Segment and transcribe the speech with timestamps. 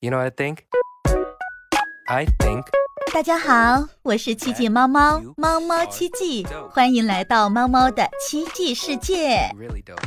[0.00, 0.58] You know what I think?
[2.06, 2.64] I think
[3.12, 9.98] 大家好，我是奇迹猫猫，猫猫奇迹，欢迎来到猫猫的奇迹世界，really dope.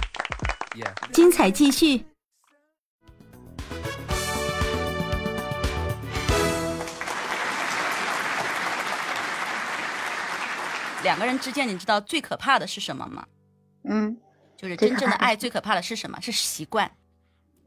[0.78, 0.94] Yeah.
[1.12, 2.06] 精彩继续。
[11.04, 13.26] 两个人之间，你知道最可怕的是什么吗？
[13.84, 14.18] 嗯，
[14.56, 16.18] 就是真正的爱，最可怕的是什么？
[16.22, 16.90] 是习惯，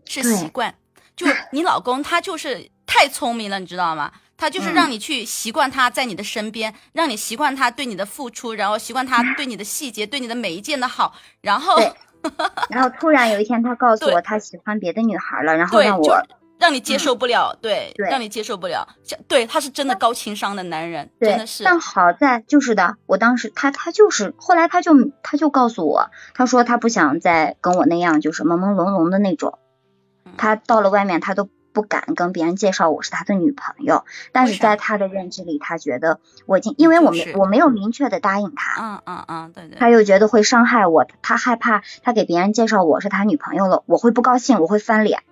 [0.06, 0.74] 是习惯。
[1.16, 4.10] 就 你老公他就是太聪明了，你知道吗？
[4.36, 11.92] 他就是嗯让你去习惯他在你的身边，让你习惯他对你的付出，然后习惯他对你的细节，对你的每一件的好，然后对
[12.68, 16.22] 然后突然有一天他告诉我他喜欢别的女孩了，然后让我
[16.58, 18.86] 让你接受不了，对，对让你接受不了。
[19.28, 21.62] 对，他是真的高情商的男人，真的，是。
[21.62, 29.63] 但好在就是的，我当时他他就是后来他就他就告诉我，他说他不想再跟我那样就是朦朦胧胧的那种，嗯
[30.36, 39.78] 他到了外面他都不敢跟别人介绍我是他的女朋友，但是在他的认知里，他觉得我已经因为我没就是我没有明确的答应他，嗯嗯嗯，对对。
[39.78, 45.22] 他又觉得会伤害我，他害怕他给别人介绍我是他女朋友了，我会不高兴，我会翻脸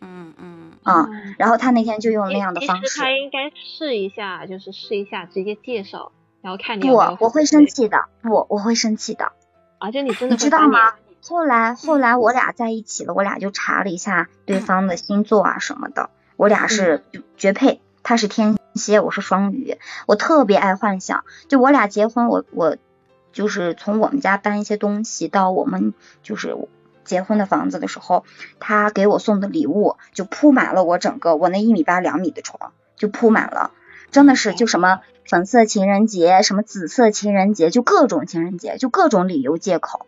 [0.00, 6.10] 嗯嗯啊、嗯然后他那天就用那样的方式实他，应该试一下，就是试一下直接介绍，
[6.40, 7.44] 然后看你不，我会。
[7.44, 9.32] 生气的，不，我会生气的。
[9.78, 11.09] 而且你真的你知道吗脸？？
[11.22, 17.04] 后来后来我俩在一起了，我俩就查了一下对方的星座啊什么的，我俩是
[17.36, 17.80] 绝配。
[18.02, 19.76] 他是天蝎，我是双鱼，
[20.06, 21.24] 我特别爱幻想。
[21.48, 22.78] 就我俩结婚，我我
[23.30, 26.56] 就是从我们家搬一些东西到我们就是
[27.04, 28.24] 结婚的房子的时候，
[28.58, 33.70] 他给我送的礼物就铺满了我整个我那一米八两米的床，就铺满了，
[34.10, 40.06] 真的是就什么粉色情人节，什么紫色情人节，就各种情人节，就各种理由借口。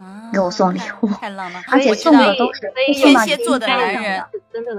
[0.00, 1.62] 啊，给我送礼物太浪漫。
[1.68, 4.24] 而且送的都是天蝎座的男人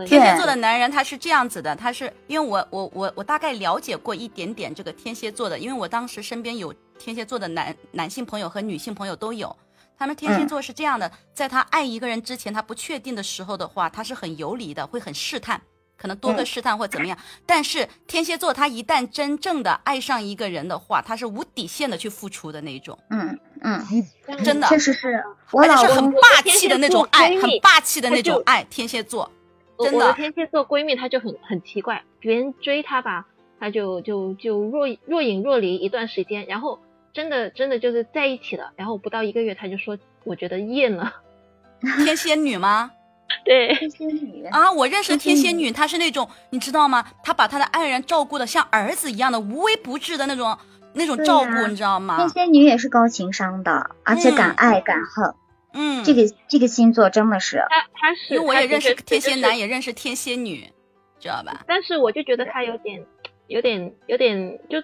[0.06, 9.56] 天蝎座的男人他是这样子的，他是因为我我我我大概了解过一点点这个天蝎座的，因为我当时身边有天蝎座的男男性朋友和女性朋友都有。
[9.98, 15.62] 他们天蝎嗯座是这样的，在他爱一个人之前，他不确定的时候的话，他是很游离的，会很试探，
[15.96, 17.16] 可能多个嗯试探或怎么样。
[17.46, 23.80] 但是天蝎座他一旦真正的爱上一个人的话，他是无底线的去付出的那种，嗯嗯，
[24.44, 28.64] 真的确实是我老而且是很霸气的那种爱，很霸气的那种爱。
[28.70, 29.32] 天蝎座，
[29.78, 33.28] 真的我的天蝎座闺蜜，她就很很奇怪，别人追她吧，
[33.60, 36.80] 她就就就若若隐若离一段时间，然后
[37.14, 41.14] 真的真的就是在一起了，然后不到一个月，她就说我觉得厌了。
[42.04, 42.92] 天蝎女吗？
[43.46, 47.06] 对，天蝎女啊，我认识的天蝎女，她是那种你知道吗？
[47.24, 50.58] 她把她的爱人照顾的像儿子一样的无微不至的那种
[50.94, 52.30] 那种照顾，呀你知道吗天？
[52.30, 55.34] 蝎女也是高情商的，而且敢嗯爱敢恨。
[55.74, 60.70] 嗯，这个这个星座真的是，他，他是，因为我也认识天蝎男，也认识天蝎女，
[61.20, 61.64] 知道吧？
[61.66, 63.06] 但是我就觉得他有点，
[63.48, 64.84] 有点，有点，就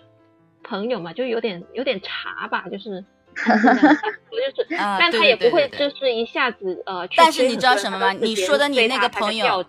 [0.64, 3.04] 朋友嘛，就有点，有点茶吧，就是，
[4.56, 7.06] 就是但他也不会就是一下子呃。
[7.18, 9.66] 但是你知道什么吗你说的你那个朋友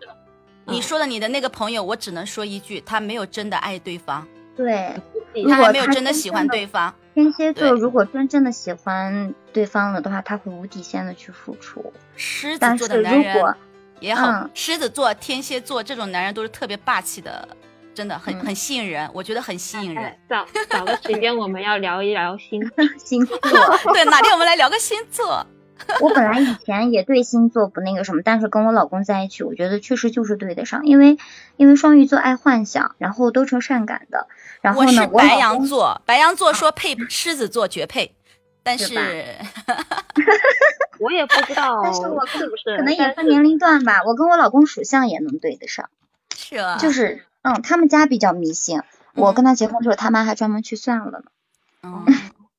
[0.66, 4.24] 你说的你的那个朋友，我只能说一句，他没有真的爱对方，
[4.56, 4.94] 对
[5.42, 6.94] 如果他还没有真的喜欢对方。
[7.14, 11.92] 天蝎座，如果真正的喜欢对方了的话，他会无底线的去付出。
[12.14, 13.54] 狮子座的男人
[14.00, 17.48] 也好，嗯狮子座、天蝎座这种男人都是特别霸气的，
[17.92, 20.04] 真的很、嗯很吸引人，我觉得很吸引人。
[20.04, 22.62] 哎找找个时间我们要聊一聊星
[23.04, 23.38] 星座，
[23.92, 25.44] 对，哪天我们来聊个星座。
[26.00, 31.18] 我本来以前也对星座不那个什么，但是跟我老公在一起，我觉得确实就是对得上，因为
[31.56, 34.28] 因为双鱼座爱幻想，然后都成善感的，
[34.60, 38.14] 然后我呢，是白我老公羊座，白羊座说配狮子座绝配，
[38.62, 38.94] 但是
[41.00, 45.88] 我也不知道但是我是不是，可能也分年龄段吧，我跟我老公属相也能对得上，
[46.36, 48.82] 是啊，就是嗯，他们家比较迷信，
[49.14, 51.22] 我跟他结婚之后，他妈还专门去算了呢，
[51.82, 52.04] 嗯，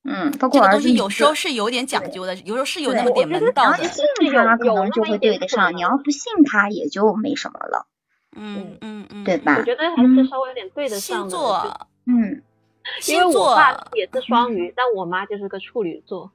[0.02, 3.88] 嗯，包这个东西有时候是有点讲究的，有时候是有那么点门道的然后你。
[3.88, 7.86] 信他，可能就会对得上；你要不信他，也就没什么了，
[8.34, 9.62] 嗯嗯嗯，对吧我？
[9.62, 11.30] 觉得还是稍微有点对得上星的。
[11.30, 12.42] 座，嗯，
[13.02, 16.32] 就因为我星座爸也是双鱼，但我妈就是个处女座。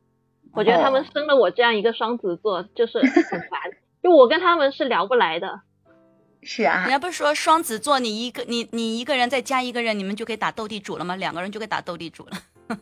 [0.54, 3.60] 我觉得他们哦生了我这样一个双子座，就是很烦。
[4.04, 5.62] 就我跟他们是聊不来的。
[6.44, 11.16] 是啊人，家不是说双子座，你一个你你一个人再加一个人，你们就可以打斗地主了吗？
[11.16, 12.32] 两个人就可以打斗地主了。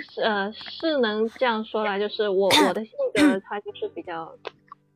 [0.00, 4.32] 是呃，是能这样说啦，就是我我的性格，它就是比较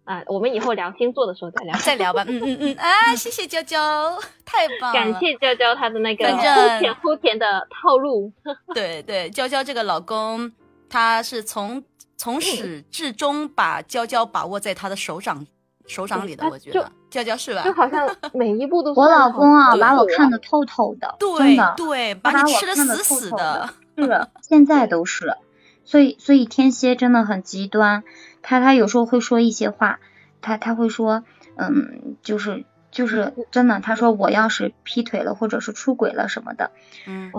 [0.04, 1.78] 啊、我们以后聊星座的时候再聊。
[1.78, 8.32] 再聊吧，嗯嗯嗯，啊，谢谢娇娇，太棒了，感谢娇娇她的那个反正齁甜齁甜的套路。
[8.74, 10.50] 对对，娇娇这个老公，
[10.88, 11.80] 他是从
[12.16, 15.46] 从始至终把娇娇把握在他的手掌
[15.86, 17.62] 手掌里的，我觉得娇娇是吧？
[17.62, 23.68] 就好像 每一步都我老公啊，对把我看得透透的，真对的，对，把你吃的死死的。
[24.02, 25.36] 是， 现在都是，
[25.84, 28.04] 所以所以天蝎真的很极端，
[28.42, 29.98] 他他有时候会说一些话，
[30.40, 31.24] 他他会说，
[31.56, 36.70] 嗯，就是就是真的，他说我要是劈腿了或者是出轨了什么的，
[37.06, 37.32] 嗯，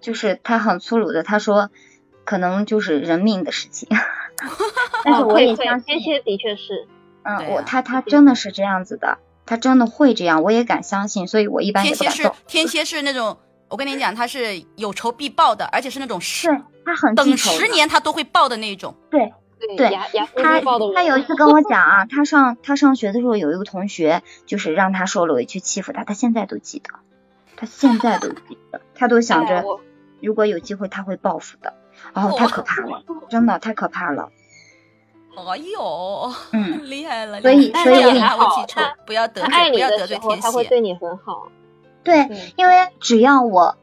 [0.00, 1.70] 就是他很粗鲁的，他说
[2.24, 3.88] 可能就是人命的事情，
[5.04, 6.86] 但是哦我也相信，天蝎的确是，
[7.22, 13.38] 嗯，我他他真的是这样子的，他真的会这样，我也敢相信，所以我一般也天蝎是不敢动， 天蝎是那种，
[13.68, 16.48] 我跟你讲，他是有仇必报的，而且是那种是
[16.84, 18.94] 他很等十年他都会报的那种。
[19.10, 19.32] 对。
[19.76, 19.90] 对
[20.36, 20.60] 他
[20.94, 26.90] 他有一次跟我讲啊，他上他上学的时候有一个同学就是让他受了委屈欺负他，他现在都记得，
[27.56, 29.64] 他现在都记得， 他都想着
[30.22, 31.74] 如果有机会他会报复的，
[32.14, 34.30] 哦，太可怕了，真的太可怕了，
[35.34, 37.40] 哎呦，嗯，厉害了！
[37.40, 40.42] 所以所以了也好啊我记住他，不要得他爱罪，不要你的时候，得罪天蝎。
[40.42, 41.48] 他会对你很好。
[42.08, 43.76] 对，对，因为只要我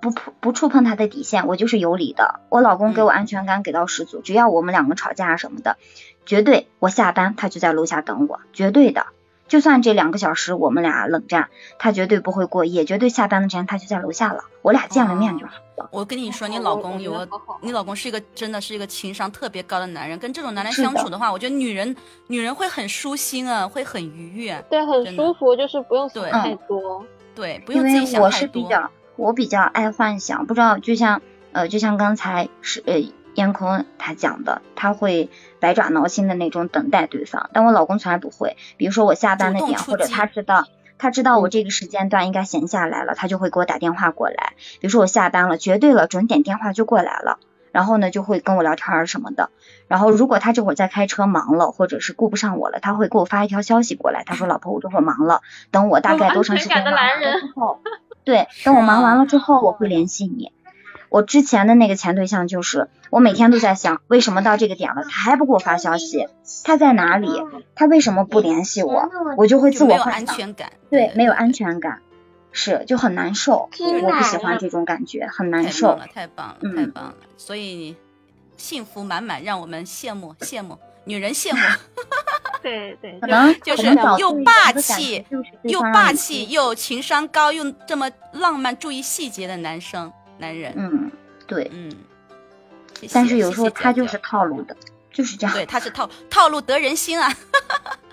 [0.00, 2.40] 不不不触碰他的底线，我就是有理的。
[2.48, 5.76] 我老公给我安全感给到十足，只要我们两个吵架什么的，
[6.24, 9.06] 绝对我下班他就在楼下等我，绝对的。
[9.48, 11.48] 就算这两个小时我们俩冷战，
[11.80, 15.88] 他绝对不会过夜，绝对下班的时间他就在楼下了，我俩见了面就好了。
[15.90, 17.28] 我跟你说，你老公有个
[17.60, 20.16] 你老公是一个真的是一个情商特别高的男人。
[20.20, 21.96] 跟这种男人相处的话，我觉得女人
[22.28, 24.64] 女人会很舒心啊，会很愉悦。
[24.70, 27.04] 对，很舒服，就是不用想太多。
[27.34, 28.30] 对，不因用自己为我。
[28.30, 31.22] 是比较我比较爱幻想，不知道就像
[31.52, 33.02] 呃就像刚才是呃
[33.34, 38.56] 燕空他讲的，他会百爪挠心的那种等待对方，但我老公从来不会。
[38.76, 40.66] 比如说我下班的点，或者他知道
[40.98, 44.54] 他知道我嗯这个时间段应该闲下来了，他就会给我打电话过来。
[44.80, 47.38] 比如说我下班了，绝对了，准点电话就过来了。
[47.72, 49.50] 然后呢，就会跟我聊天儿什么的。
[49.88, 55.40] 然后如果他这会儿在开车忙了，或者是顾不上我了，他会给我发一条消息过来，他说：“老婆，我这会儿忙了，
[55.70, 57.80] 等我大概多长时间忙完了之后，
[58.24, 60.52] 对，等我忙完了之后，我会联系你。
[61.08, 66.28] 我之前的那个前对象就是，我每天都在想，为什么到这个点了，他还不给我发消息？
[66.62, 67.28] 他在哪里？
[67.74, 69.10] 他为什么不联系我？
[69.36, 70.54] 我就会自我幻想，
[70.88, 72.00] 对，没有安全感，
[72.52, 73.68] 是就很难受。
[73.78, 75.98] 我不喜欢这种感觉，很难受太棒。
[75.98, 77.14] 了，太棒了，嗯太棒了！
[77.36, 77.96] 所以
[78.56, 81.60] 幸福满满，让我们羡慕羡慕，女人羡慕，
[82.62, 83.86] 对对，可能就是
[84.18, 85.24] 又霸气
[85.62, 90.74] 又霸气又情商高，又这么浪漫、注意细节的男生男人。
[90.76, 91.10] 嗯，
[91.46, 91.70] 对。
[91.72, 91.90] 嗯，
[93.12, 94.76] 但是有时候他就是套路的，
[95.12, 95.54] 就是这样。
[95.56, 97.32] 对，他是套套路得人心啊。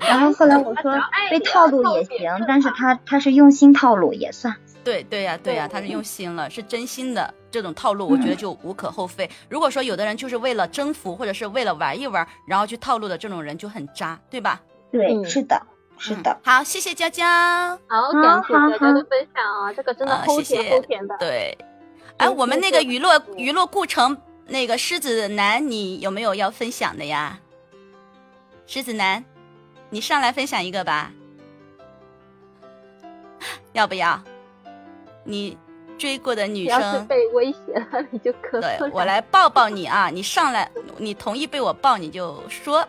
[0.00, 0.92] 然后后来我说
[1.30, 4.56] 被套路也行，但是他他是用心套路也算。
[4.82, 9.28] 对对呀、对呀、对他是用心了，是真心的这种套路，我觉得就无可厚非。
[9.48, 14.60] 如果说有的人就是为了征服或者是为了玩一玩，然后去套路的这种人就很渣，对吧？
[14.90, 15.60] 对，嗯是的，
[15.98, 16.30] 是的。
[16.30, 17.26] 嗯好，谢谢娇娇。
[17.26, 21.14] 好，感谢好好大家的分享啊，这个真的啊齁甜谢谢齁甜的。
[21.18, 21.56] 对，
[22.16, 27.38] 哎，嗯我们那个娱乐娱乐故城那个狮子男，你有没有要分享的呀？
[28.66, 29.22] 狮子男，
[29.90, 31.12] 你上来分享一个吧，
[33.72, 34.20] 要不要？
[35.24, 35.58] 你
[35.98, 38.90] 追过的女只要是生，被威胁了，你就咳对。
[38.92, 40.08] 我来抱抱你啊！
[40.08, 42.86] 你上来，你同意被我抱，你就说。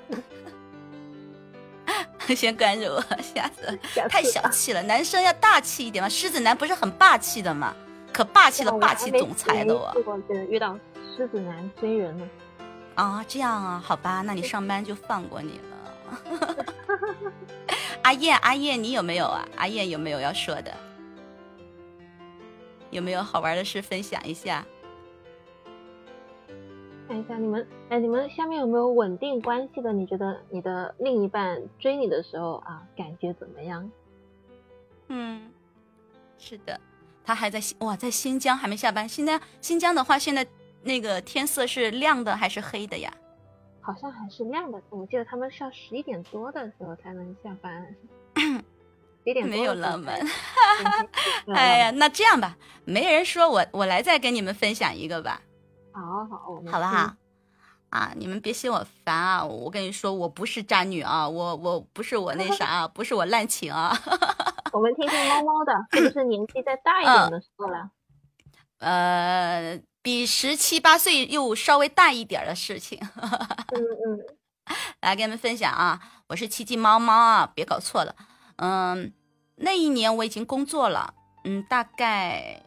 [2.36, 3.02] 先关注我！
[3.22, 3.78] 下次
[4.08, 6.08] 太小气了，男生要大气一点嘛。
[6.08, 7.76] 狮子男不是很霸气的吗？
[8.14, 9.94] 可霸气了，我还没霸气总裁的我
[10.50, 10.78] 遇到
[11.18, 12.28] 狮子男追人了。
[12.96, 15.66] 啊，这样啊，好吧，那你上班就放过你了。
[18.04, 19.48] 阿燕，阿燕，你有没有啊？
[19.56, 20.74] 阿燕有没有要说的？
[22.90, 24.66] 有没有好玩的事分享一下？
[27.08, 29.92] 看一下你们，哎，你们下面有没有稳定关系的？
[29.94, 33.90] 你觉得你的另一半追你的时候啊，感觉怎么样？
[35.10, 35.52] 嗯，
[36.38, 36.80] 是的，
[37.24, 39.08] 他还在新哇，在新疆还没下班。
[39.08, 40.46] 新疆新疆的话，现在
[40.84, 43.14] 那个天色是亮的还是黑的呀？
[43.82, 47.96] 好像还是亮的，我记得他们是要十一点多的时候才能下班。
[48.36, 50.20] 十一点多没有浪漫。
[51.54, 55.42] 哎呀，那这样吧，没人说我，我来再跟你们分享一个吧。
[55.92, 57.14] 好好，我们好不好？
[57.90, 59.44] 啊，你们别嫌我烦啊！
[59.44, 63.92] 我跟你说，我不是渣女啊，我我不是我那啥啊，不是我滥情啊。
[64.72, 67.90] 我们听听猫猫的，是不是年纪再大一嗯点的时候了？
[68.80, 74.20] 呃，比十七八岁又稍微大一点儿的事情， 嗯嗯，
[75.02, 76.00] 来跟你们分享啊。
[76.28, 78.16] 我是奇迹猫猫啊，别搞错了。
[78.56, 79.14] 嗯，
[79.58, 82.60] 那一年我已经工作了，嗯，大概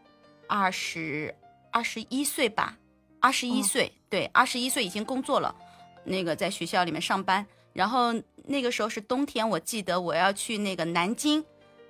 [0.46, 1.34] 二十
[1.72, 2.76] 二十一岁吧，
[3.20, 5.52] 二十一哦岁，对，二十一岁已经工作了，
[6.04, 7.44] 那个在学校里面上班。
[7.72, 8.14] 然后
[8.44, 11.44] 那个时候是冬天，我记得我要去那个南京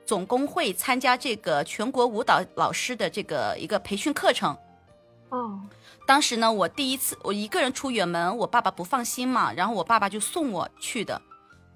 [0.06, 4.56] 总工会参加这个全国舞蹈老师的这个一个培训课程。
[5.30, 5.60] 哦，
[6.06, 11.20] 当时呢，我第一次我一个人出远门，我爸爸不放心嘛，然后我爸爸就送我去的，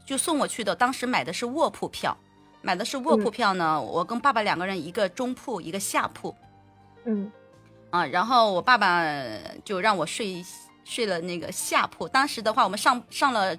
[0.07, 0.77] 就送我去的。
[0.77, 2.17] 当时买的是卧铺票，
[2.63, 6.35] 买的是卧铺票呢，我跟爸爸两个人一个中铺一个下铺
[7.05, 7.31] 嗯
[7.91, 9.03] 啊，然后我爸爸
[9.65, 10.45] 就让我睡
[10.85, 12.07] 睡了那个下铺。
[12.07, 13.57] 当时的话，我们上上了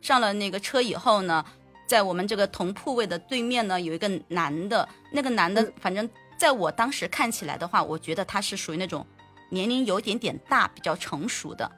[0.00, 1.44] 上了那个车以后呢，
[1.86, 9.04] 在我们这个同铺位的对面呢，有一个男的，那个男的嗯反正在我当时看起来的话，我觉得他是属于那种
[9.50, 11.70] 年龄有点点大、比较成熟的，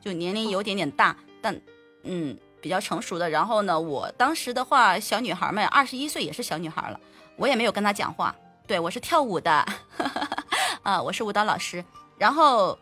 [0.00, 1.60] 就年龄有点点大，但
[2.04, 3.28] 嗯比较成熟的。
[3.28, 7.00] 然后呢，我当时的话，小女孩们二十一岁也是小女孩了，
[7.36, 8.34] 我也没有跟她讲话，
[8.66, 9.66] 对我是跳舞的，
[10.84, 11.84] 啊，我是舞蹈老师。
[12.16, 12.78] 然后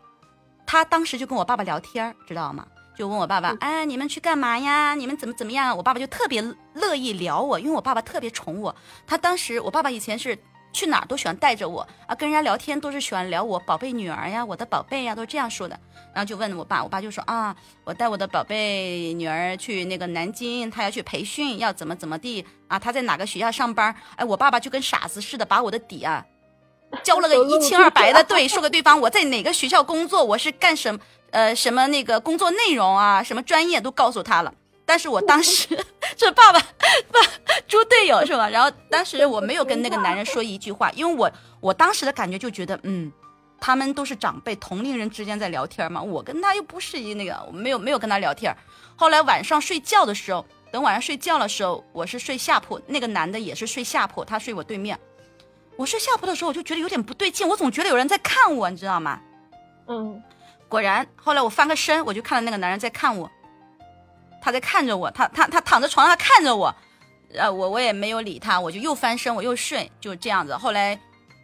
[0.65, 2.67] 她当时就跟我爸爸聊天，知道吗？
[2.95, 4.93] 就问我爸爸嗯，哎，你们去干嘛呀？
[4.93, 5.75] 你们怎么怎么样？
[5.75, 6.39] 我爸爸就特别
[6.75, 8.75] 乐意聊我，因为我爸爸特别宠我。
[9.07, 10.37] 他当时，我爸爸以前是
[10.73, 15.79] 去哪儿都喜欢带着我啊，跟人家聊天都是喜欢聊我宝贝女儿呀，我的宝贝呀，都是这样说的。
[16.13, 22.77] 然后就问我爸，我爸就说啊，我带我的宝贝女儿去那个南京，她要去培训，要怎么怎么地啊？
[22.77, 23.95] 她在哪个学校上班？
[24.15, 26.25] 哎，我爸爸就跟傻子似的，把我的底啊
[27.03, 30.99] 交了个一清二白的，对，说给对方我在哪个学校工作，我是干什么，
[31.31, 34.53] 呃，什么那个工作内容啊，什么专业都告诉他了。
[34.85, 35.67] 但是我当时
[36.17, 37.19] 这爸爸爸
[37.67, 38.49] 猪队友是吧？
[38.49, 43.11] 然后当时我没有跟那个男人说一句话，因为我我当时的感觉就觉得，嗯，
[43.59, 48.55] 他们都是长辈，同龄人之间在聊天嘛，我跟他又不是一那个，我没有没有跟他聊天。
[48.95, 54.99] 后来晚上睡觉的时候，等晚上睡觉的时候，我是睡下铺，那个男的也是睡下铺，他睡我对面。
[55.75, 59.19] 我睡下铺的时候，我就觉得有点不对劲，我总觉得有人在看我，你知道吗？
[59.87, 60.21] 嗯
[60.67, 63.29] 果然，后来我翻个身，我就看到那个男人在看我，
[64.43, 66.75] 他在看着我，他他他躺在床上他看着我，
[67.33, 70.57] 呃，我我也没有理他，我就又翻身，我又睡，就这样子。
[70.57, 70.99] 后来，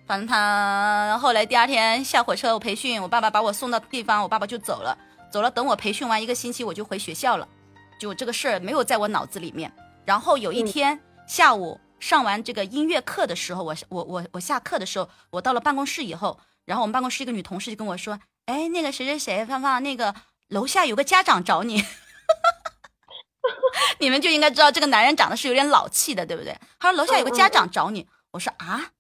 [0.06, 4.98] 反正他后来第二天下火车我培训，我爸爸把我送到地方，我爸爸就走了，
[5.32, 5.50] 走了。
[5.50, 7.48] 等我培训完一个星期，我就回学校了，
[7.98, 9.72] 就这个事儿没有在我脑子里面。
[10.04, 18.20] 然后有一天、下午上完这个音乐课的时候，我我我我下课的时候，我到了办公室以后，然后我们办公室一个女同事就跟我说。
[18.46, 20.14] 哎，那个谁谁谁，芳芳，那个
[20.48, 21.86] 楼下有个家长找你，
[24.00, 26.56] 你们就应该知道这个男人长得是有点老气的，对不对？
[26.80, 28.92] 他说楼下有个家长找你，我说啊，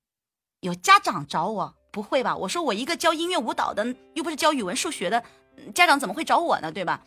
[0.61, 1.75] 有家长找我？
[1.91, 2.35] 不会吧？
[2.35, 5.23] 我说我一个教音乐舞蹈的，又不是教语文数学的，
[5.73, 6.71] 家长怎么会找我呢？
[6.71, 7.01] 对吧？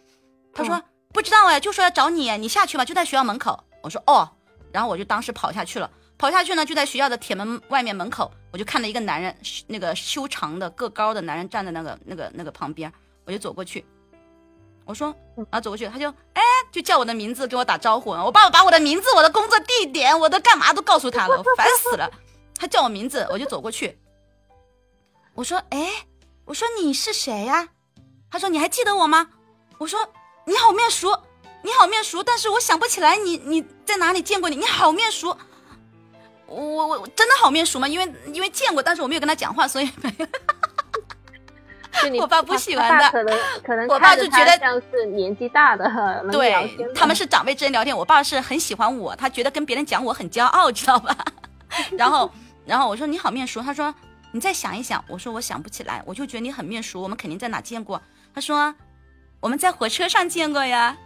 [0.53, 3.63] 他说、不知道哎，就说要找你，你下去吧，就在学校门口。
[3.83, 4.29] 我说哦，
[4.73, 5.91] 然后我就当时跑下去了。
[6.19, 9.37] 跑下去呢，就在学校的铁门外面门口，我就看到一个男人，
[9.67, 12.93] 那个修长的、个高的男人站在那个、那个、那个旁边，
[13.25, 13.85] 我就走过去，
[14.85, 18.11] 我说然后，走过去，他就哎，就叫我的名字，跟我打招呼。
[18.11, 22.11] 我爸爸把我的名字、我的工作地点、我的干嘛都告诉他了，我烦死了。
[22.57, 23.99] 他叫我名字，我就走过去，
[25.35, 26.07] 我说哎，
[26.45, 27.69] 我说你是谁呀、
[28.31, 29.29] 他说你还记得我吗？
[29.79, 30.07] 我说
[30.45, 31.23] 你好面熟，
[31.63, 35.37] 你好面熟，但是我想不起来你你在哪里见过你，你好面熟。
[36.47, 37.89] 我我我真的好面熟吗？
[37.89, 40.27] 因为因为见过，但是我没有跟他讲话，所以没有。
[42.03, 45.85] 就你我爸不喜欢的可能可能我爸就觉得像是年纪大的，
[46.31, 46.53] 对，
[46.95, 51.17] 他们是长辈之间聊天，我爸是很喜欢我，他觉得跟别人讲我很骄傲，知道吧？
[51.97, 52.31] 然后
[52.67, 53.95] 然后我说你好面熟，他说
[54.33, 58.01] 你再想一想，我说我想不起来，我就觉得你很面熟，我们肯定在哪见过。
[58.35, 58.75] 他说
[59.41, 60.97] 我们在火车上见过呀。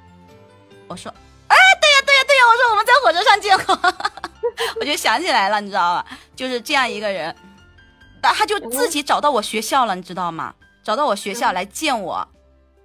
[0.88, 1.12] 我说
[1.49, 3.95] 哎，对呀对呀对呀，我说我们在火车上见过，
[4.81, 6.07] 我就想起来了，你知道吧？
[6.35, 7.35] 就是这样一个人，
[8.23, 10.55] 他他就自己找到我学校了，你知道吗？
[10.87, 12.25] 找到我学校来见我。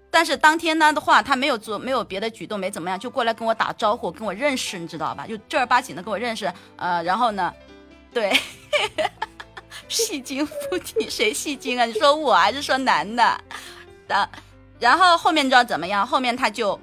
[0.10, 5.28] 但是当天呢的话，他没有做，没有别的举动，没怎么样，就过来跟我打招呼，跟我认识，你知道吧？
[5.28, 6.52] 就正儿八经的跟我认识。
[6.78, 7.54] 呃，然后呢，
[8.12, 8.36] 对，
[9.88, 11.86] 戏精附体，谁戏精啊？
[11.86, 13.40] 你说我还是说男的？
[14.08, 14.28] 的，
[14.80, 16.06] 然后后面你知道怎么样？
[16.06, 16.78] 后面他就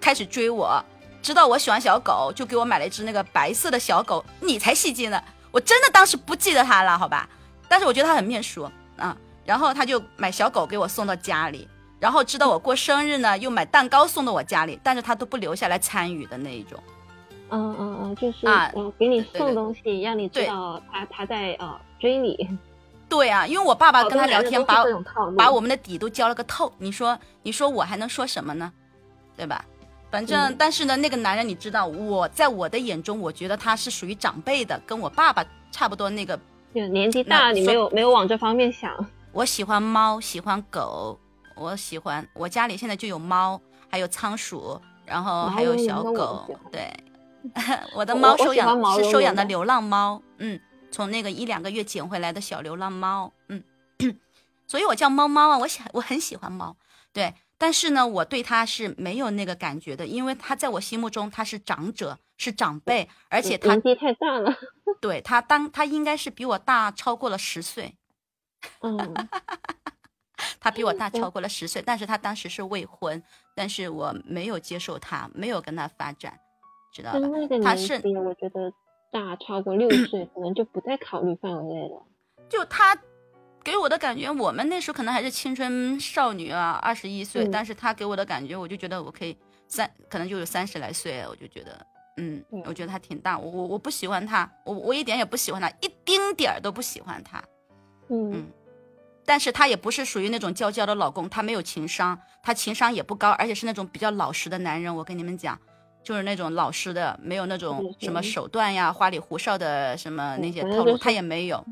[0.00, 0.80] 开始追我，
[1.20, 4.24] 知道我喜欢小狗，就给我买了一只那个白色的小狗。
[4.38, 5.20] 你才戏精呢！
[5.50, 7.28] 我真的当时不记得他了，好吧？
[7.68, 9.16] 但是我觉得他很面熟啊。
[9.44, 11.68] 然后他就买小狗给我送到家里，
[11.98, 16.82] 然后知道我过生日呢，又买蛋糕送到我家里，但是他都不留下来参与的那一种。
[17.50, 22.48] 嗯嗯嗯，就是啊呃给你送东西，让你知道他他在呃追你。
[23.08, 24.82] 对啊，因为我爸爸跟他聊天，把
[25.36, 26.72] 把我们的底都交了个透。
[26.78, 28.72] 你说，你说我还能说什么呢？
[29.36, 29.62] 对吧？
[30.10, 36.38] 反正，嗯但是呢，那个男人你知道，我在我的眼中，我觉得他是属于长辈的，跟我爸爸差不多那个。
[36.74, 38.90] 就年纪大，你没有没有往这方面想。
[39.32, 41.18] 我喜欢猫，喜欢狗，
[41.56, 43.58] 我喜欢，我家里现在就有猫，
[43.88, 46.92] 还有仓鼠，然后还有小狗，对，
[47.96, 50.60] 我的猫收养是收养的的流浪猫，嗯，
[50.90, 53.64] 从那个一两个月捡回来的小流浪猫，嗯，
[54.68, 56.76] 所以我叫猫猫啊，我喜我很喜欢猫，
[57.12, 64.54] 对，但是呢，我对它是没有那个感觉的，因为它在我心目中它是长者，是长辈，而且它年纪太大了。
[65.00, 67.96] 对它当它应该是比我大超过了十岁，
[68.82, 69.14] 嗯，
[70.60, 73.22] 他比我大超过了十岁，但是他当时是未婚，
[73.54, 76.38] 但是我没有接受他，没有跟他发展，
[76.92, 77.18] 知道吧？
[77.20, 77.56] 那个？
[77.56, 78.72] 年他是纪，我觉得
[79.10, 82.02] 大超过六 岁，可能就不在考虑范围内了。
[82.48, 82.96] 就他
[83.64, 87.50] 给我的感觉，我们那时候可能还是青春少女啊，二十一岁，嗯。
[87.50, 89.36] 但是他给我的感觉，我就觉得我可以
[89.68, 91.86] 三，可能就有三十来岁，我就觉得，
[92.18, 97.42] 嗯，嗯我觉得他挺大，我我我不喜欢他，我我一点也不喜欢他，一丁点儿都不喜欢他，
[98.08, 98.46] 嗯嗯
[99.24, 104.94] 但是他也不是属于那种娇娇的老公，他没有情商，他情商也不高，而且是那种比较老实的男人。
[104.94, 105.58] 我跟你们讲，
[106.02, 111.64] 就是那种老实的，没有那种嗯什么手段呀、花里胡哨的什么那些套路他也没有。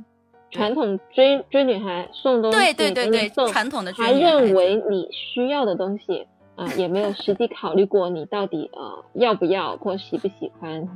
[0.52, 10.86] 传统追追女孩送东西，对对对对，传统的追他女孩他认为你需要的东西啊、也没有实际考虑过你到底呃要不要或喜不喜欢。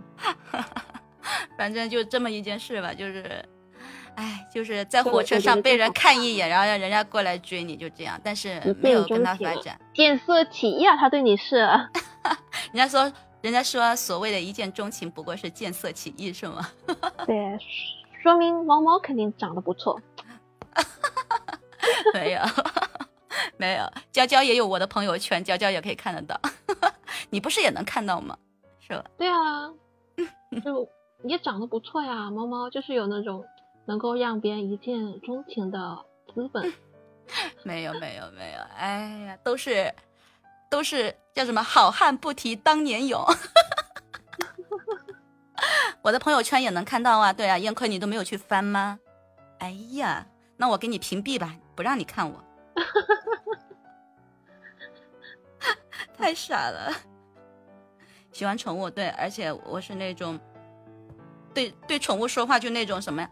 [1.57, 3.25] 反正就这么一件事吧，就是，
[4.17, 9.79] 哎，就是在火车上被人看一眼，然后让人家过来追你，就这样，但是没有跟他发展。
[9.95, 11.57] 见色起意啊，他对你是，
[12.73, 16.67] 人家说，人家说所谓的一见钟情，不过是见色起意，是吗？
[17.27, 17.59] 对，
[18.23, 20.01] 说明猫猫肯定长得不错。
[22.15, 22.41] 没有，
[23.57, 26.41] 没有，娇娇也有我的朋友圈，娇娇也可以看得到。
[27.31, 28.37] 你不是也能看到吗？
[28.81, 29.05] 是吧？
[29.17, 29.71] 对啊，
[30.65, 30.89] 就
[31.25, 33.45] 也长得不错呀，猫猫就是有那种
[33.87, 36.73] 能够让别人一见钟情的资本。
[37.65, 38.59] 没有，没有，没有。
[38.77, 39.93] 哎呀，都是，
[40.71, 41.63] 都是叫什么？
[41.63, 43.25] 好汉不提当年勇。
[46.03, 48.99] 我的朋友圈也能看到啊，对啊，燕坤你都没有去翻吗？
[49.59, 50.27] 哎呀，
[50.57, 52.45] 那我给你屏蔽吧，不让你看我。
[56.17, 56.93] 太傻了。
[58.33, 60.39] 喜欢宠物，对，而且我是那种，
[61.55, 63.31] 对对宠物说话就那种什么呀，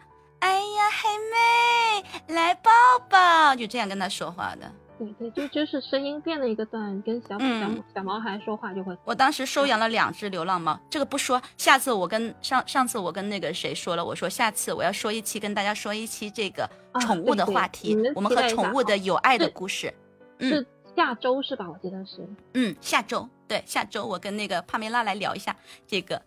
[1.00, 2.70] 黑妹来抱
[3.08, 4.70] 抱，就这样跟他说话的。
[4.98, 8.96] 对对，就就是声音变了一个段，跟小小嗯小毛孩说话就会。
[9.04, 19.92] 我当时收养了两只流浪猫，这个不说，下次我跟上上次我跟那个谁说了，我说下次我要说一期跟大家说一期这个啊宠物的话题，我们和宠物的有爱的故事。
[20.38, 21.66] 嗯是下周是吧？
[21.68, 22.28] 我记得是。
[22.54, 26.20] 嗯，下周对下周我跟那个帕梅拉来聊一下这个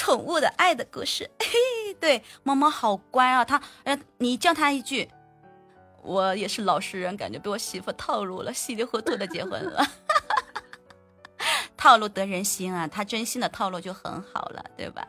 [0.00, 1.28] 宠物的爱的故事。
[1.38, 5.06] 嘿， 对，猫猫好乖啊，它呃，你叫它一句，
[6.02, 9.84] 我也是老实人，感觉被我媳妇套路了，稀里糊涂的结婚了。
[11.76, 15.06] 套路得人心啊，他真心的套路就很好了，对吧？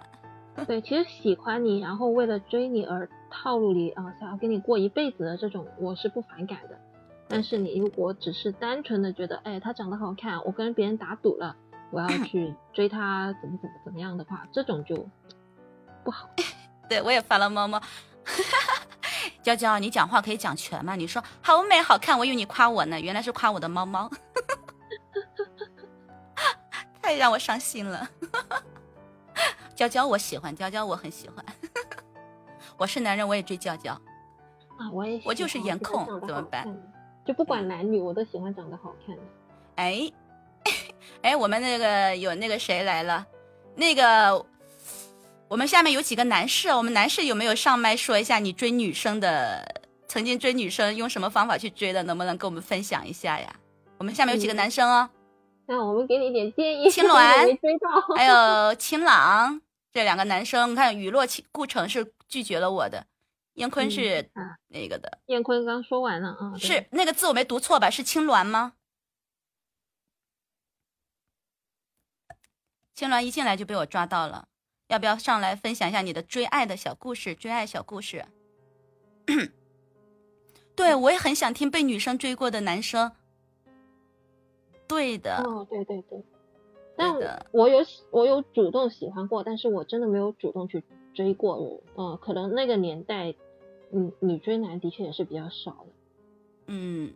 [0.67, 6.77] 对，其实喜欢你，然后为了追你而套路你啊、想要跟你过一辈子的这种，我是不反感的。
[7.29, 11.55] 但是你如果只是单纯的觉得，哎，他长得好看，我跟别人打赌了，
[11.91, 15.07] 我要去追他，怎么怎么怎么样的话，这种就
[16.03, 16.29] 不好。
[16.89, 17.81] 对我也发了猫猫。
[19.43, 20.95] 娇娇，你讲话可以讲全吗？
[20.95, 24.09] 你说好美好看，我以为你夸我呢，原来是夸我的猫猫，
[27.01, 28.09] 太让我伤心了。
[29.75, 31.43] 娇娇我喜欢，娇娇我很喜欢。
[32.77, 33.93] 我是男人，我也追娇娇。
[34.77, 36.65] 啊，我也喜我就是颜控怎么办？
[37.25, 39.21] 就不管男女，我都喜欢长得好看的。
[39.75, 40.11] 哎，
[41.21, 43.25] 哎，我们那个有那个谁来了？
[43.75, 44.45] 那个
[45.47, 52.01] 我们下面有几个男士，我们男士有没有上麦说一下你追女生的，曾经追女生用什么方法去追的？
[52.03, 53.55] 能不能跟我们分享一下呀？
[53.97, 55.09] 我们下面有几个男生哦，
[55.67, 56.89] 那我们给你一点建议。
[56.91, 58.15] 青鸾没追到。
[58.15, 59.61] 还有晴朗
[59.93, 63.05] 这两个男生，你看雨落其顾城是拒绝了我的，
[63.55, 64.27] 燕坤是
[64.69, 67.89] 那个的，燕坤刚说完了啊，对是那个字我没读错吧？
[67.89, 68.73] 是青鸾吗？
[72.93, 74.47] 青鸾一进来就被我抓到了，
[74.87, 77.33] 要不要上来分享一下你的追爱的小故事？
[77.33, 78.25] 追爱小故事。
[80.75, 83.11] 对，我也很想听被女生追过的男生。
[84.87, 86.21] 对的，哦，对对对，
[86.97, 91.81] 但的我有喜我有主动喜欢过，但是我真的没有主动去追过。
[91.95, 93.33] 嗯、可能那个年代，
[93.91, 95.87] 嗯，女追男的确也是比较少的。
[96.67, 97.13] 嗯，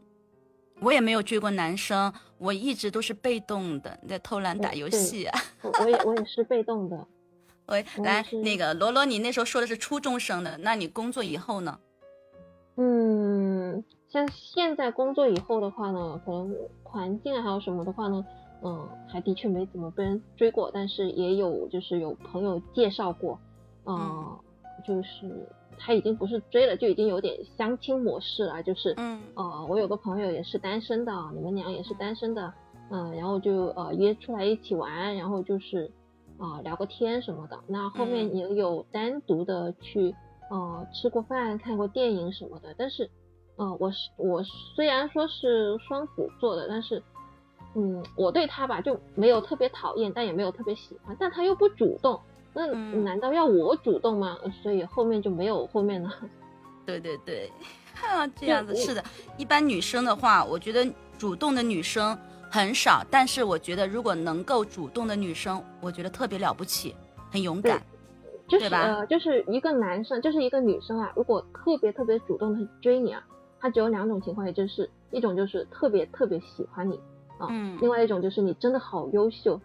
[0.81, 5.39] 我也没有追过男生，我一直都是被动的，在偷懒打游戏啊。
[5.61, 7.07] 我我也我也是被动的。
[7.67, 11.79] 喂，来，那个罗罗，你那时候说的是初中生的，那你工作以后呢？
[12.77, 18.23] 嗯，像现在工作以后的话呢，可能环境啊还有什么的话呢，
[18.61, 23.39] 嗯，还的确没怎么被人追过，但是也有就是有朋友介绍过，
[23.85, 24.37] 嗯，
[24.85, 32.53] 就是他已经不是追了，就已经有点相亲模式了，就是，嗯，呃，我有个朋友也是单身的，你们俩也是单身的，
[32.89, 35.91] 嗯，然后就呃约出来一起玩，然后就是
[36.37, 40.15] 啊聊个天什么的，那后面也有单独的去
[40.49, 43.09] 呃吃过饭、看过电影什么的，但是。
[43.57, 47.01] 嗯，我是我虽然说是双子座的，但是，
[47.73, 52.19] 嗯，我对他吧就没有特别讨厌，但也没有特别喜欢，但他又不主动，
[52.55, 54.37] 那难道要我主动吗？
[54.63, 56.09] 所以后面就没有后面了。
[56.85, 57.51] 对对对，
[58.35, 59.03] 这样子是的。
[59.37, 60.87] 一般女生的话，我觉得
[61.17, 62.17] 主动的女生
[62.49, 66.95] 很少，但是我觉得如果能够主动的女生，我觉得特别了不起，
[67.31, 67.81] 很勇敢，
[68.47, 73.21] 就是呃，就是一个男生，就是一个女生啊，如果特别特别主动的追你啊。
[73.57, 76.99] 他只有两种情况，也就是一种就是特别特别喜欢你
[77.39, 77.47] 啊，
[77.81, 79.59] 另外一种就是你真的好优秀，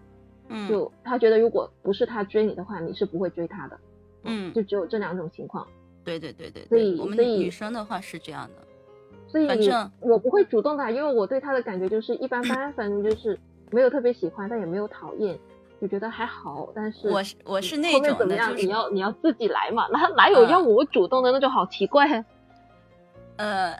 [0.50, 3.78] 嗯，就他觉得如果不是他追你的话，你是不会追他的，
[4.24, 5.66] 嗯，就只有这两种情况。
[6.04, 8.66] 对对对对，所以我们女生的话是这样的，
[9.28, 13.38] 所以反正我不会主动的，因为我对他的感觉就是一般般， 反正就是
[13.70, 15.38] 没有特别喜欢，但也没有讨厌，
[15.80, 16.68] 就觉得还好。
[16.74, 22.24] 但是我是我是那种的，你要你要自己来嘛，哪哪有要我主动的，那就好奇怪。
[23.36, 23.78] 呃，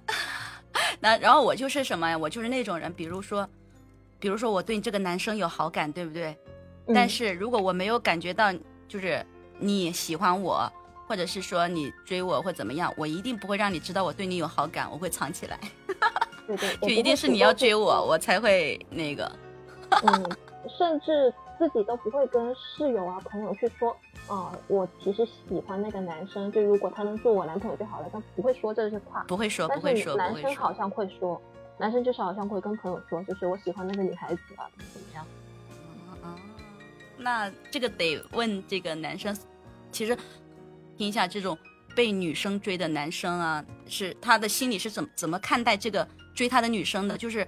[1.00, 2.16] 那然后我就是什么呀？
[2.16, 3.48] 我就是那种人，比如说，
[4.18, 6.36] 比如说我对你这个男生有好感，对不对？
[6.88, 8.52] 但是如果我没有感觉到，
[8.88, 9.24] 就是
[9.58, 10.70] 你喜欢我，
[11.06, 15.58] 或者是说你追我或怎么样，我一定不会让你知道我对你有好感，我会藏起来。
[16.46, 19.30] 对对，就一定是你要追我，我才会那个。
[20.02, 20.36] 嗯，
[20.78, 23.96] 甚至自己都不会跟室友啊、朋友去说。
[24.26, 31.40] 啊，我其实喜欢那个男生，就如果他能做我男朋友就好了，但不会说这些话，不会说，不会说，男生好像会说，
[31.78, 35.26] 男生就是好像会跟朋友说，就是我喜欢那个女孩子啊，怎么样？
[37.20, 39.36] 那这个得问这个男生，
[39.92, 40.16] 其实
[40.96, 41.56] 听一下这种
[41.94, 47.16] 被女生追的男生啊，是他的心里是怎么怎么看待这个追他的女生的？
[47.16, 47.46] 就是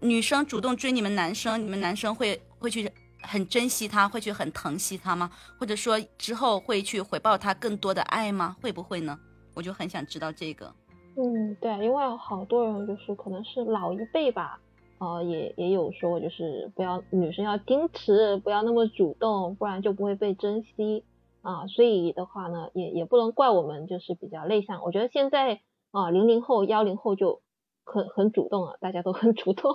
[0.00, 2.90] 女生主动追你们男生，你们男生会会去。
[3.22, 5.30] 很珍惜她，会去很疼惜她吗？
[5.58, 8.56] 或者说之后会去回报他更多的爱吗？
[8.62, 9.14] 会不会呢？
[9.52, 10.74] 我就很想知道这个。
[11.18, 14.58] 嗯，对，因为好多人就是可能是老一辈吧，
[15.00, 21.04] 呃，也也有说就是不要女生要矜持，不要那么主动，不然就不会被珍惜
[21.40, 21.66] 啊。
[21.66, 24.82] 所以的话呢，也也不能怪我们就是比较内向。
[24.82, 27.40] 我觉得现在啊，零零后、幺零后就
[27.82, 29.74] 很很主动了，大家都很主动。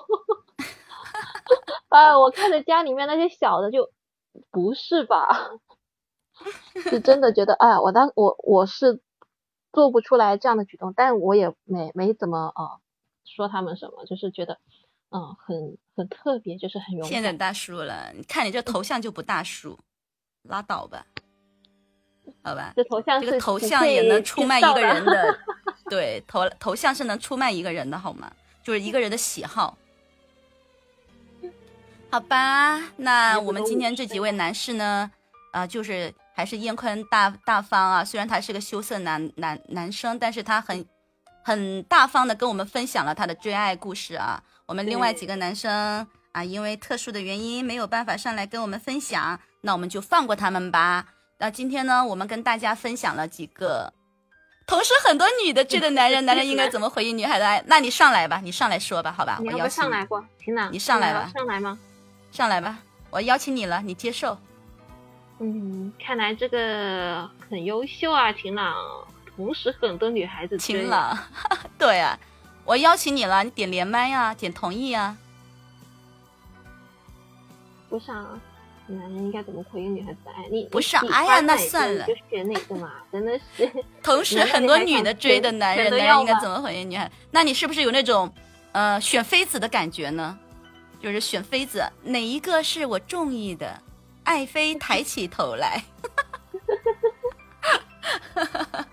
[1.89, 2.17] 啊！
[2.21, 3.89] 我看着家里面那些小的，就
[4.51, 5.57] 不是吧？
[6.89, 9.01] 是真的觉得，哎，我当我我是
[9.73, 12.77] 做不出来这样的举动，但我也没没怎么啊
[13.23, 14.59] 说他们什么，就是觉得，
[15.15, 17.09] 嗯，很很特别，就是很勇敢。
[17.09, 19.79] 现在大叔了，你看你这头像就不大叔，
[20.43, 21.05] 拉倒吧，
[22.43, 22.73] 好吧？
[22.75, 25.39] 这头像这个头像也能出卖一个人的，
[25.89, 28.29] 对，头头像是能出卖一个人的，好吗？
[28.61, 29.77] 就是一个人的喜好。
[32.11, 35.09] 好吧，那我们今天这几位男士呢，
[35.51, 38.03] 啊，就是还是燕坤大大方啊。
[38.03, 40.85] 虽然他是个羞涩男男男生，但是他很
[41.43, 44.43] 很大方的跟我们分享了他的追爱故事啊。
[44.67, 45.71] 我们另外几个男生
[46.31, 51.05] 啊，因为特殊的原因没有办法上来跟我们分享，那我们就放过他们吧。
[51.37, 53.93] 那今天呢，我们跟大家分享了几个
[54.65, 57.63] 同时很多女的追的男人，男人应该怎么回应女孩的爱？
[57.67, 59.39] 那你上来吧，你上来说吧，好吧？
[59.45, 61.77] 我要上来过，晴朗，你上来吧，上来吗？
[62.31, 62.79] 上来吧，
[63.11, 64.35] 我邀请你了，你接受。
[65.39, 68.73] 嗯，看来这个很优秀啊，晴朗。
[69.35, 71.17] 同时很多女孩子晴朗，
[71.77, 72.17] 对啊，
[72.65, 75.15] 我邀请你了，你点连麦啊，点同意啊。
[77.87, 78.41] 不是啊，
[78.87, 80.47] 男人应该怎么回应女孩子的爱？
[80.49, 80.97] 你不是？
[80.97, 82.91] 哎呀，那算了，就选哪个嘛？
[83.11, 83.71] 真的是。
[84.01, 87.11] 同时很多女的追的男人，男人应该怎么回应女孩？
[87.31, 88.33] 那你是不是有那种
[88.71, 90.37] 呃选妃子的感觉呢？
[90.99, 93.79] 就是选妃子，哪一个是我中意的？
[94.23, 95.83] 爱妃抬起头来。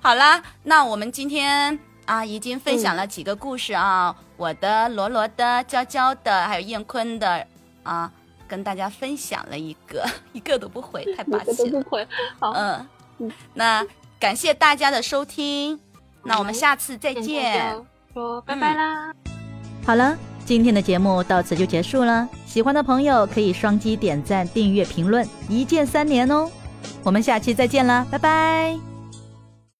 [0.00, 7.46] 好啦，那我们今天啊，已经分享了几个故事啊，我的、罗罗的、娇娇的，还有燕坤的
[7.82, 8.10] 啊，
[8.48, 11.82] 跟大家分享了一个，一个都不回，太霸气了。
[11.82, 12.08] 不回，
[12.40, 13.86] 好，嗯，那
[14.18, 15.78] 感谢大家的收听，
[16.24, 17.76] 那我们下次再见，
[18.14, 19.12] 说拜拜啦。
[19.84, 20.16] 好了。
[20.48, 26.50] 今天的节目到此就结束了，喜欢的朋友可以双击点赞、订阅、评论，一键三连哦。
[27.02, 28.97] 我们下期再见啦，拜拜。